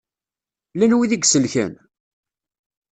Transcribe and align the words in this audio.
Llan 0.73 0.95
wid 0.97 1.11
i 1.13 1.17
iselken? 1.23 1.73